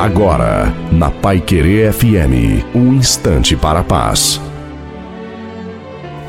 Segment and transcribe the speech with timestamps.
[0.00, 4.40] Agora, na Pai Querer FM, um instante para a paz.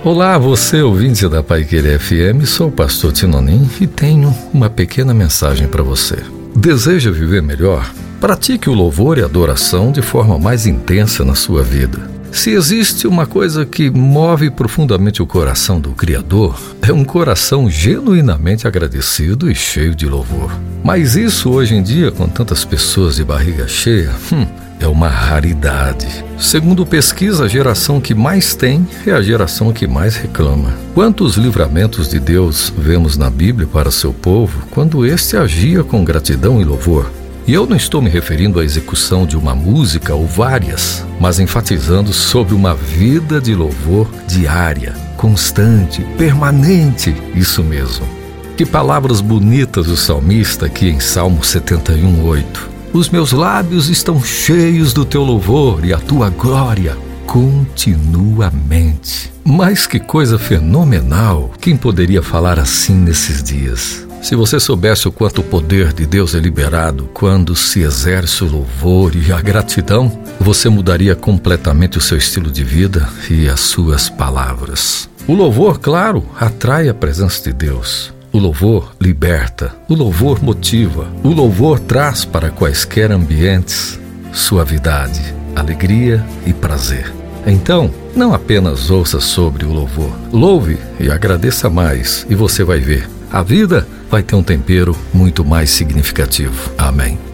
[0.04, 5.14] Olá, você ouvinte da Pai Querer FM, sou o pastor Tinonim e tenho uma pequena
[5.14, 6.18] mensagem para você.
[6.54, 7.90] Deseja viver melhor?
[8.20, 12.12] Pratique o louvor e adoração de forma mais intensa na sua vida.
[12.32, 18.66] Se existe uma coisa que move profundamente o coração do Criador, é um coração genuinamente
[18.66, 20.50] agradecido e cheio de louvor.
[20.82, 24.48] Mas isso hoje em dia, com tantas pessoas de barriga cheia, hum,
[24.80, 26.08] é uma raridade.
[26.40, 30.74] Segundo pesquisa, a geração que mais tem é a geração que mais reclama.
[30.94, 36.62] Quantos livramentos de Deus vemos na Bíblia para seu povo quando este agia com gratidão
[36.62, 37.12] e louvor?
[37.48, 42.14] E eu não estou me referindo à execução de uma música ou várias, mas enfatizando
[42.14, 48.08] sobre uma vida de louvor diária, constante, permanente, isso mesmo.
[48.56, 52.70] Que palavras bonitas o salmista aqui em Salmo 71:8.
[52.94, 56.96] Os meus lábios estão cheios do teu louvor e a tua glória
[57.32, 59.32] continuamente.
[59.46, 61.54] Mas que coisa fenomenal!
[61.62, 64.06] Quem poderia falar assim nesses dias?
[64.22, 68.52] Se você soubesse o quanto o poder de Deus é liberado quando se exerce o
[68.52, 74.10] louvor e a gratidão, você mudaria completamente o seu estilo de vida e as suas
[74.10, 75.10] palavras.
[75.26, 78.14] O louvor, claro, atrai a presença de Deus.
[78.34, 83.98] O louvor liberta, o louvor motiva, o louvor traz para quaisquer ambientes
[84.34, 87.21] suavidade, alegria e prazer.
[87.46, 93.10] Então, não apenas ouça sobre o louvor, louve e agradeça mais, e você vai ver
[93.32, 96.70] a vida vai ter um tempero muito mais significativo.
[96.78, 97.31] Amém.